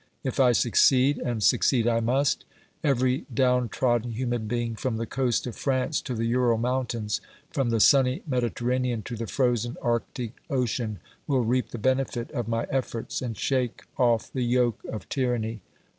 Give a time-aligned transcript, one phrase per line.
[0.23, 2.43] If I succeed, and succeed I must,
[2.83, 7.69] every down trodden human being from the coast of France to the Ural Mountains, from
[7.69, 13.21] the sunny Mediterranean to the frozen Arctic Ocean, will reap the benefit of my efforts
[13.21, 15.61] and shake off the yoke of tyranny.